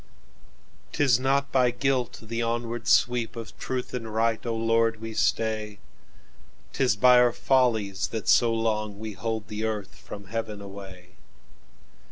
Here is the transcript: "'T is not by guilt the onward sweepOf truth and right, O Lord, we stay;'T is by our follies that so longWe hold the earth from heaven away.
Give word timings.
"'T 0.93 1.03
is 1.03 1.19
not 1.19 1.51
by 1.51 1.69
guilt 1.69 2.17
the 2.23 2.41
onward 2.41 2.85
sweepOf 2.85 3.53
truth 3.59 3.93
and 3.93 4.11
right, 4.15 4.43
O 4.47 4.55
Lord, 4.55 4.99
we 4.99 5.13
stay;'T 5.13 6.81
is 6.83 6.95
by 6.95 7.19
our 7.19 7.31
follies 7.31 8.07
that 8.07 8.27
so 8.27 8.51
longWe 8.51 9.15
hold 9.15 9.47
the 9.47 9.63
earth 9.63 9.93
from 9.93 10.25
heaven 10.25 10.59
away. 10.59 11.09